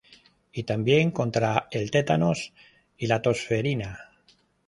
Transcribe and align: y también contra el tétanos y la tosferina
y 0.51 0.63
también 0.63 1.11
contra 1.11 1.67
el 1.69 1.91
tétanos 1.91 2.53
y 2.97 3.05
la 3.05 3.21
tosferina 3.21 4.09